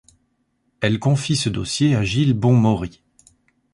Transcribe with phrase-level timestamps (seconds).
[0.79, 3.03] Elle confie ce dossier à Gilles Bon-Maury.